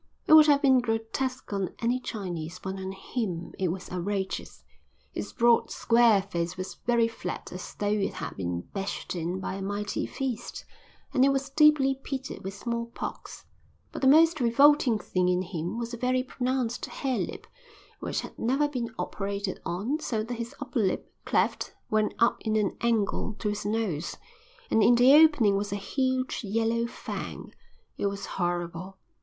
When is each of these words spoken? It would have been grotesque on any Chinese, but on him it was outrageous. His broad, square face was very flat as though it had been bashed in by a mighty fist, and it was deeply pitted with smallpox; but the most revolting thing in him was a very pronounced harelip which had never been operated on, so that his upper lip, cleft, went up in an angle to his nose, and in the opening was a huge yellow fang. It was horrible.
It 0.25 0.33
would 0.33 0.47
have 0.47 0.63
been 0.63 0.81
grotesque 0.81 1.53
on 1.53 1.75
any 1.77 1.99
Chinese, 1.99 2.57
but 2.57 2.73
on 2.77 2.91
him 2.91 3.53
it 3.59 3.67
was 3.67 3.91
outrageous. 3.91 4.63
His 5.13 5.31
broad, 5.31 5.69
square 5.69 6.23
face 6.23 6.57
was 6.57 6.73
very 6.87 7.07
flat 7.07 7.51
as 7.53 7.75
though 7.75 7.85
it 7.91 8.15
had 8.15 8.35
been 8.35 8.61
bashed 8.61 9.13
in 9.15 9.39
by 9.39 9.53
a 9.53 9.61
mighty 9.61 10.07
fist, 10.07 10.65
and 11.13 11.23
it 11.23 11.29
was 11.29 11.51
deeply 11.51 11.93
pitted 12.03 12.43
with 12.43 12.55
smallpox; 12.55 13.45
but 13.91 14.01
the 14.01 14.07
most 14.07 14.39
revolting 14.39 14.97
thing 14.97 15.29
in 15.29 15.43
him 15.43 15.77
was 15.77 15.93
a 15.93 15.97
very 15.97 16.23
pronounced 16.23 16.83
harelip 16.87 17.45
which 17.99 18.21
had 18.21 18.39
never 18.39 18.67
been 18.67 18.91
operated 18.97 19.61
on, 19.67 19.99
so 19.99 20.23
that 20.23 20.33
his 20.39 20.55
upper 20.59 20.79
lip, 20.79 21.13
cleft, 21.25 21.75
went 21.91 22.15
up 22.17 22.37
in 22.41 22.55
an 22.55 22.75
angle 22.81 23.35
to 23.37 23.49
his 23.49 23.67
nose, 23.67 24.17
and 24.71 24.81
in 24.81 24.95
the 24.95 25.13
opening 25.13 25.55
was 25.55 25.71
a 25.71 25.75
huge 25.75 26.43
yellow 26.43 26.87
fang. 26.87 27.53
It 27.99 28.07
was 28.07 28.25
horrible. 28.25 28.97